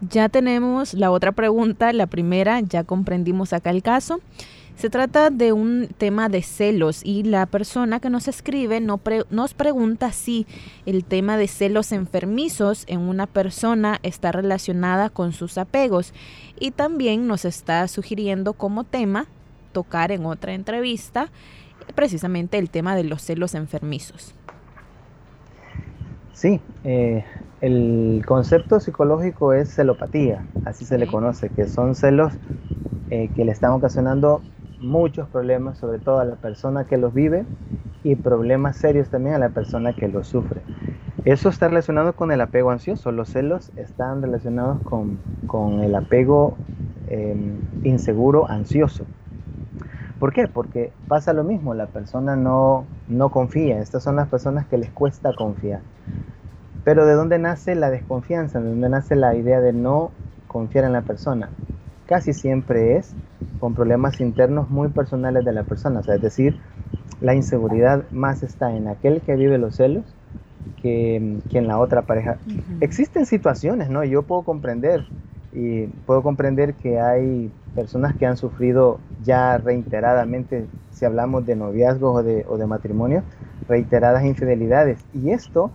[0.00, 4.20] Ya tenemos la otra pregunta, la primera, ya comprendimos acá el caso.
[4.76, 9.54] Se trata de un tema de celos y la persona que nos escribe no nos
[9.54, 10.46] pregunta si
[10.84, 16.12] el tema de celos enfermizos en una persona está relacionada con sus apegos
[16.58, 19.26] y también nos está sugiriendo como tema
[19.72, 21.30] tocar en otra entrevista
[21.94, 24.34] precisamente el tema de los celos enfermizos.
[26.32, 27.24] Sí, eh,
[27.60, 32.32] el concepto psicológico es celopatía, así se le conoce, que son celos
[33.10, 34.42] eh, que le están ocasionando
[34.84, 37.44] muchos problemas, sobre todo a la persona que los vive
[38.02, 40.60] y problemas serios también a la persona que los sufre.
[41.24, 46.56] Eso está relacionado con el apego ansioso, los celos están relacionados con, con el apego
[47.08, 49.06] em, inseguro, ansioso.
[50.18, 50.48] ¿Por qué?
[50.48, 54.90] Porque pasa lo mismo, la persona no, no confía, estas son las personas que les
[54.90, 55.80] cuesta confiar.
[56.84, 58.60] Pero ¿de dónde nace la desconfianza?
[58.60, 60.10] ¿De dónde nace la idea de no
[60.46, 61.48] confiar en la persona?
[62.06, 63.14] Casi siempre es
[63.58, 66.00] con problemas internos muy personales de la persona.
[66.00, 66.56] O sea, es decir,
[67.20, 70.04] la inseguridad más está en aquel que vive los celos
[70.80, 72.38] que, en la otra pareja.
[72.80, 74.04] Existen situaciones, ¿no?
[74.04, 75.04] Yo puedo comprender
[75.52, 82.16] y puedo comprender que hay personas que han sufrido ya reiteradamente, si hablamos de noviazgos
[82.16, 83.22] o de, o de matrimonio,
[83.66, 85.06] reiteradas infidelidades.
[85.12, 85.70] Y esto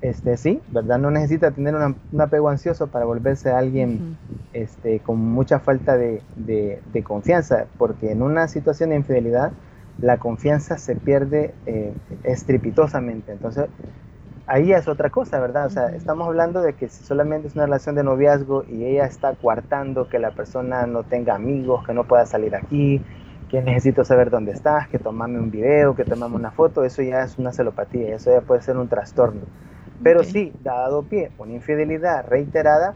[0.00, 0.98] este, sí, ¿verdad?
[0.98, 4.16] No necesita tener un apego ansioso para volverse alguien
[4.52, 6.22] este, con mucha falta de,
[7.04, 9.52] confianza, porque en una situación de infidelidad
[10.00, 13.32] la confianza se pierde eh, estrepitosamente.
[13.32, 13.66] Entonces,
[14.46, 15.66] ahí es otra cosa, ¿verdad?
[15.66, 19.06] O sea, estamos hablando de que si solamente es una relación de noviazgo y ella
[19.06, 23.02] está coartando que la persona no tenga amigos, que no pueda salir aquí,
[23.48, 27.24] que necesito saber dónde estás, que tomame un video, que tomame una foto, eso ya
[27.24, 29.40] es una celopatía, eso ya puede ser un trastorno.
[30.02, 32.94] Pero sí, dado pie una infidelidad reiterada,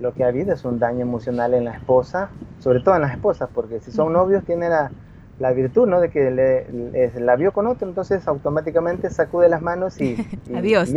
[0.00, 3.12] lo que ha habido es un daño emocional en la esposa, sobre todo en las
[3.12, 4.90] esposas, porque si son novios tienen la,
[5.38, 6.00] la virtud, ¿no?
[6.00, 10.16] De que le, la vio con otro, entonces automáticamente sacude las manos y,
[10.54, 10.92] adiós.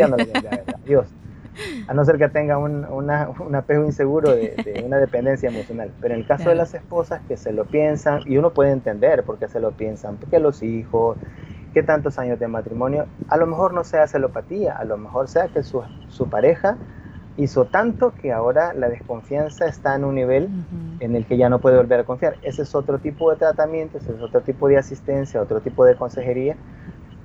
[0.83, 1.07] adiós.
[1.87, 5.89] A no ser que tenga un, una, un apego inseguro de, una dependencia emocional.
[6.01, 9.23] Pero en el caso de las esposas que se lo piensan, y uno puede entender
[9.23, 11.17] por qué se lo piensan, porque los hijos,
[11.75, 15.49] qué tantos años de matrimonio, a lo mejor no sea celopatía, a lo mejor sea
[15.49, 16.77] que su, su pareja
[17.35, 20.47] hizo tanto que ahora la desconfianza está en un nivel
[21.01, 22.37] en el que ya no puede volver a confiar.
[22.43, 25.97] Ese es otro tipo de tratamiento, ese es otro tipo de asistencia, otro tipo de
[25.97, 26.55] consejería,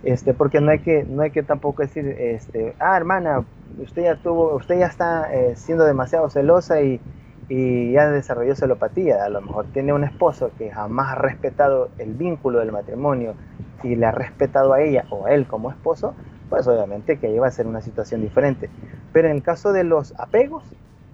[0.03, 3.45] este, porque no hay que, no hay que tampoco decir, este, ah, hermana,
[3.79, 7.01] usted ya tuvo, usted ya está eh, siendo demasiado celosa y,
[7.49, 9.25] y ya desarrolló celopatía.
[9.25, 13.35] A lo mejor tiene un esposo que jamás ha respetado el vínculo del matrimonio
[13.83, 16.14] y le ha respetado a ella o a él como esposo,
[16.49, 18.69] pues obviamente que ahí va a ser una situación diferente.
[19.12, 20.64] Pero en el caso de los apegos,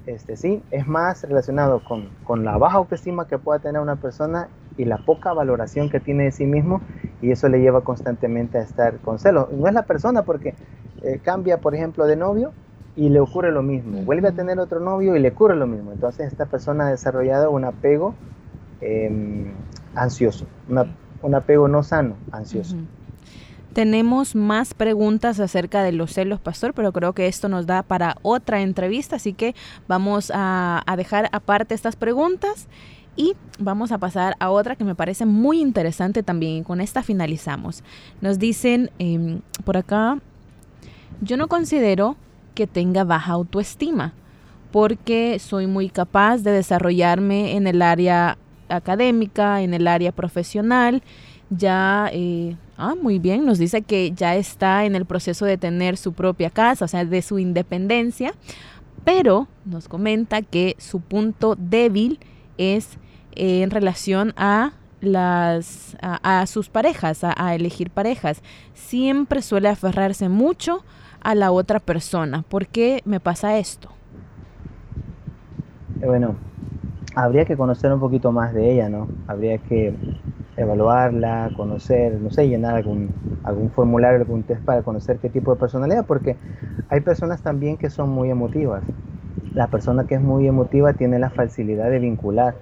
[0.06, 4.48] este, sí, es más relacionado con, con, la baja autoestima que pueda tener una persona
[4.76, 6.80] y la poca valoración que tiene de sí mismo
[7.20, 9.50] y eso le lleva constantemente a estar con celos.
[9.50, 10.54] No es la persona porque
[11.02, 12.52] eh, cambia, por ejemplo, de novio
[12.94, 14.02] y le ocurre lo mismo.
[14.02, 15.92] Vuelve a tener otro novio y le ocurre lo mismo.
[15.92, 18.14] Entonces esta persona ha desarrollado un apego
[18.80, 19.52] em,
[19.94, 20.78] ansioso, un
[21.34, 22.76] apego no sano, ansioso.
[23.76, 28.16] Tenemos más preguntas acerca de los celos, pastor, pero creo que esto nos da para
[28.22, 29.54] otra entrevista, así que
[29.86, 32.68] vamos a, dejar aparte estas preguntas
[33.16, 37.02] y vamos a pasar a otra que me parece muy interesante también y con esta
[37.02, 37.84] finalizamos.
[38.22, 40.18] Nos dicen em, por acá,
[41.20, 42.16] yo no considero
[42.54, 44.14] que tenga baja autoestima
[44.72, 51.02] porque soy muy capaz de desarrollarme en el área académica, en el área profesional,
[51.50, 55.96] ya eh, Ah, muy bien, nos dice que ya está en el proceso de tener
[55.96, 58.34] su propia casa, o sea, de su independencia,
[59.02, 62.18] pero nos comenta que su punto débil
[62.58, 62.98] es
[63.34, 68.42] eh, en relación a las a, sus parejas, a, elegir parejas.
[68.74, 70.84] Siempre suele aferrarse mucho
[71.22, 72.42] a la otra persona.
[72.42, 73.88] ¿Por qué me pasa esto?
[76.02, 76.36] Eh, bueno,
[77.16, 79.10] habría que conocer un poquito más de ella, ¿no?
[79.26, 79.98] Habría que
[80.56, 85.60] evaluarla, conocer, no sé, llenar algún, algún formulario, algún test para conocer qué tipo de
[85.60, 86.38] personalidad, porque
[86.88, 88.84] hay personas también que son muy emotivas.
[89.54, 92.56] La persona que es muy emotiva tiene la facilidad de vincular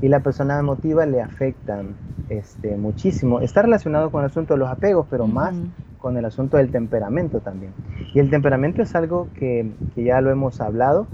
[0.00, 1.84] y la persona emotiva le afecta
[2.28, 3.40] este, muchísimo.
[3.40, 5.62] Está relacionado con el asunto de los apegos, pero más
[5.98, 7.76] con el asunto del temperamento también.
[8.14, 11.08] Y el temperamento es algo que, que ya lo hemos hablado,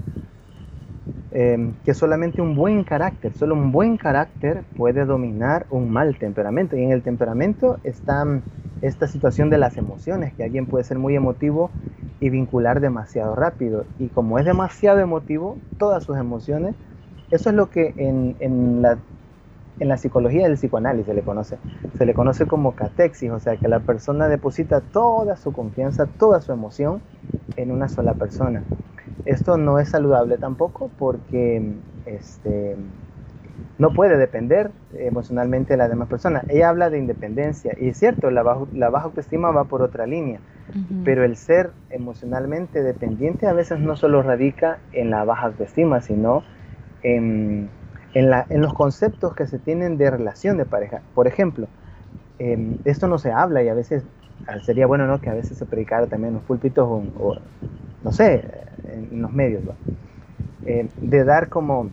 [1.31, 6.77] Em, que solamente un buen carácter, solo un buen carácter puede dominar un mal temperamento.
[6.77, 8.41] Y en el temperamento está mm,
[8.81, 11.71] esta situación de las emociones, que alguien puede ser muy emotivo
[12.21, 13.85] y vincular demasiado rápido.
[13.99, 16.73] Y como es demasiado emotivo, todas sus emociones,
[17.31, 18.81] eso es lo que en
[19.89, 21.57] la psicología del psicoanálisis se le conoce.
[21.97, 26.39] Se le conoce como catexis, o sea que la persona deposita toda su confianza, toda
[26.39, 27.01] su emoción
[27.57, 28.63] en una sola persona.
[29.23, 31.73] Esto no es saludable tampoco porque
[32.05, 32.75] este,
[33.77, 36.43] no puede depender emocionalmente de la demás persona.
[36.47, 40.39] Ella habla de independencia y es cierto, la, la baja autoestima va por otra línea,
[41.03, 46.43] pero el ser emocionalmente dependiente a veces no solo radica en la baja autoestima, sino
[47.03, 47.69] en,
[48.13, 51.01] en, la, en los conceptos que se tienen de relación de pareja.
[51.13, 51.67] Por ejemplo,
[52.39, 54.03] em, esto no se habla y a veces
[54.63, 55.19] sería bueno ¿no?
[55.21, 57.35] que a veces se predicara también en los púlpitos o,
[58.05, 58.45] no sé,
[58.87, 59.63] en, los medios,
[60.63, 61.89] eh, de dar como,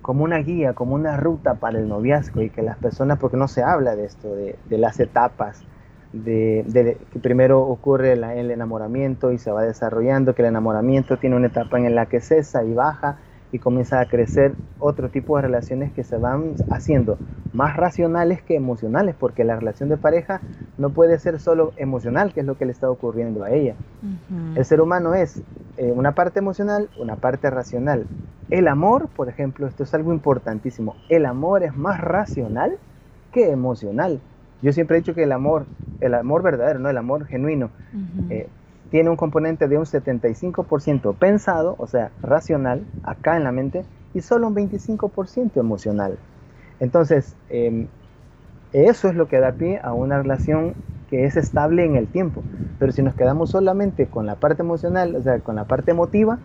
[0.00, 3.48] como una guía, como una ruta para el noviazgo y que las personas, porque no
[3.48, 5.64] se habla de esto, de, las etapas,
[6.12, 11.48] de, que primero ocurre el enamoramiento y se va desarrollando, que el enamoramiento tiene una
[11.48, 13.18] etapa en la que cesa y baja
[13.52, 17.18] y comienza a crecer otro tipo de relaciones que se van haciendo
[17.52, 20.42] más racionales que emocionales, porque la relación de pareja
[20.76, 23.74] no puede ser solo emocional, que es lo que le está ocurriendo a ella.
[24.54, 25.42] El ser humano es
[25.76, 28.06] eh, una parte emocional, una parte racional.
[28.50, 32.78] El amor, por ejemplo, esto es algo importantísimo, el amor es más racional
[33.32, 34.20] que emocional.
[34.62, 35.66] Yo siempre he dicho que el amor,
[36.00, 37.70] el amor verdadero, no el amor genuino,
[38.90, 43.84] tiene un componente de un 75% pensado, o sea, racional, acá en la mente,
[44.14, 46.16] y solo un 25% emocional.
[46.80, 47.86] Entonces, em,
[48.72, 50.74] eso es lo que da pie a una relación
[51.10, 52.42] que es estable en el tiempo.
[52.78, 56.38] Pero si nos quedamos solamente con la parte emocional, o sea, con la parte emotiva,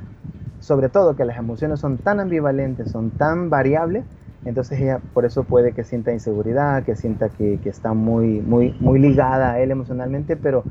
[0.60, 4.06] sobre todo que las emociones son tan ambivalentes, son tan variables,
[4.46, 8.76] entonces ella por eso puede que sienta inseguridad, que sienta que, que, está muy, muy,
[8.80, 10.64] muy ligada a él emocionalmente, pero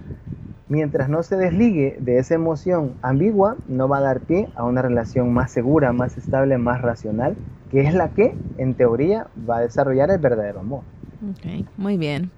[0.69, 4.83] mientras no se desligue de esa emoción ambigua, no va a dar pie a una
[4.83, 7.37] relación más segura, más estable, más racional,
[7.71, 10.83] que es la que en teoría va a desarrollar el verdadero amor.
[11.31, 12.31] Ok, muy bien.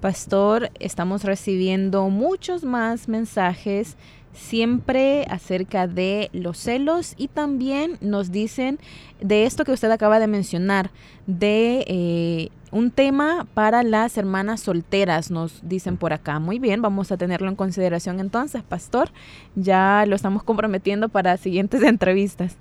[0.00, 3.96] Pastor, estamos recibiendo muchos más mensajes
[4.34, 8.78] siempre acerca de los celos y también nos dicen
[9.20, 10.90] de esto que usted acaba de mencionar,
[11.26, 16.40] de eh, un tema para las hermanas solteras, nos dicen por acá.
[16.40, 19.10] Muy bien, vamos a tenerlo en consideración entonces, pastor.
[19.54, 22.56] Ya lo estamos comprometiendo para siguientes entrevistas.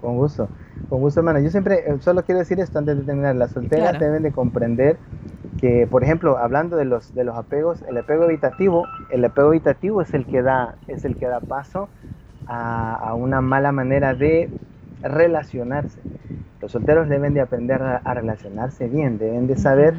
[0.00, 0.48] Con gusto,
[0.88, 1.40] con gusto, hermana.
[1.40, 3.36] Yo siempre, eh, solo quiero decir esto antes de terminar.
[3.36, 4.96] Las solteras deben de comprender
[5.60, 10.00] que, por ejemplo, hablando de los, de los apegos, el apego evitativo, el apego evitativo
[10.00, 11.90] es el que da, es el que da paso
[12.46, 14.50] a, una mala manera de
[15.02, 16.00] relacionarse.
[16.64, 19.92] Los solteros deben de aprender a, relacionarse bien, deben de saber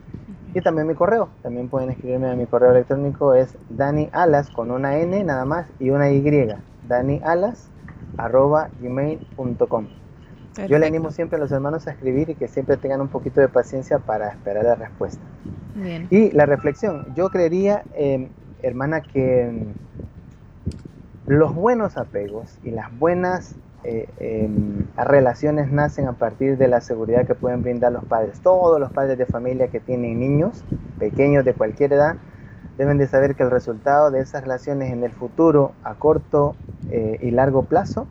[0.53, 1.29] Y también mi correo.
[1.41, 3.33] También pueden escribirme a mi correo electrónico.
[3.33, 6.23] Es Dani Alas con una N nada más y una Y.
[6.87, 7.69] Dani Alas
[8.17, 9.87] arroba gmail.com.
[10.69, 13.41] Yo le animo siempre a los hermanos a escribir y que siempre tengan un poquito
[13.41, 15.23] de paciencia para esperar la respuesta.
[16.11, 18.29] Y la reflexión, yo creería, em,
[18.61, 19.73] hermana, que em,
[21.25, 27.25] los buenos apegos y las buenas eh, em, relaciones nacen a partir de la seguridad
[27.25, 28.39] que pueden brindar los padres.
[28.39, 30.63] Todos los padres de familia que tienen niños,
[30.99, 32.15] pequeños de cualquier edad,
[32.77, 36.55] deben de saber que el resultado de esas relaciones en el futuro, a corto
[36.89, 38.07] eh, y largo plazo,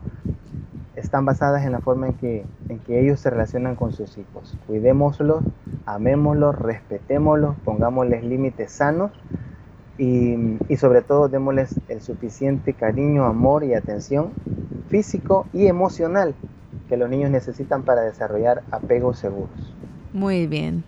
[0.95, 4.57] están basadas en la forma en que, en que ellos se relacionan con sus hijos.
[4.67, 5.43] Cuidémoslos,
[5.85, 9.11] amémoslos, respetémoslos, pongámosles límites sanos
[9.97, 14.31] y, sobre todo démosles el suficiente cariño, amor y atención
[14.89, 16.33] físico y emocional
[16.89, 19.73] que los niños necesitan para desarrollar apegos seguros.
[20.13, 20.83] Muy bien.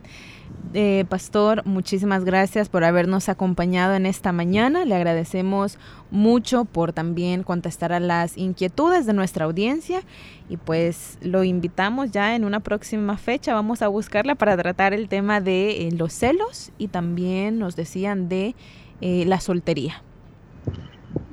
[0.73, 4.83] Eh, pastor, muchísimas gracias por habernos acompañado en esta mañana.
[4.83, 5.77] Le agradecemos
[6.11, 10.01] mucho por también contestar a las inquietudes de nuestra audiencia
[10.49, 13.53] y pues lo invitamos ya en una próxima fecha.
[13.53, 18.27] Vamos a buscarla para tratar el tema de eh, los celos y también nos decían
[18.27, 18.53] de
[19.01, 20.01] eh, la soltería.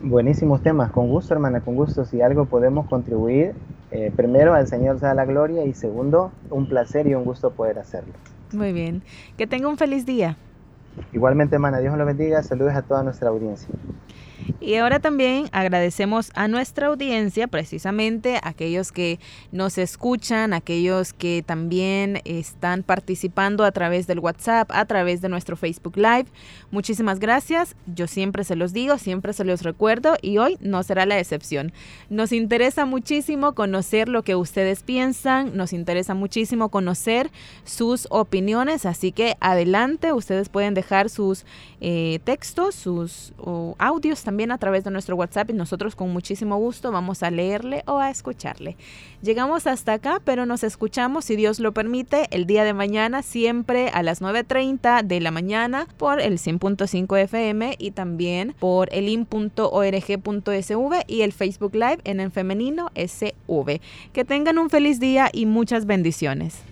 [0.03, 2.05] Buenísimos temas, con gusto hermana, con gusto.
[2.05, 3.55] Si algo podemos contribuir,
[4.17, 8.15] primero al Señor sea la gloria y segundo, un placer y un gusto poder hacerlo.
[8.53, 9.03] Muy bien.
[9.37, 10.37] Que tenga un feliz día.
[11.13, 12.43] Igualmente, hermana, Dios lo bendiga.
[12.43, 13.69] Saludos a toda nuestra audiencia.
[14.61, 19.19] Y ahora también agradecemos a nuestra audiencia, precisamente aquellos que
[19.51, 25.57] nos escuchan, aquellos que también están participando a través del WhatsApp, a través de nuestro
[25.57, 26.27] Facebook Live.
[26.71, 27.77] Muchísimas gracias.
[27.87, 31.73] Yo siempre se los digo, siempre se los recuerdo y hoy no será la excepción.
[32.09, 37.31] Nos interesa muchísimo conocer lo que ustedes piensan, nos interesa muchísimo conocer
[37.65, 41.45] sus opiniones, así que adelante, ustedes pueden dejar sus
[41.81, 43.33] eh, textos, sus
[43.79, 47.83] audios también a través de nuestro WhatsApp y nosotros con muchísimo gusto vamos a leerle
[47.87, 48.77] o a escucharle.
[49.23, 53.89] Llegamos hasta acá, pero nos escuchamos, si Dios lo permite, el día de mañana, siempre
[53.91, 61.05] a las 9.30 de la mañana por el 100.5 FM y también por el in.org.sv
[61.07, 63.81] y el Facebook Live en el femenino SV.
[64.13, 66.72] Que tengan un feliz día y muchas bendiciones.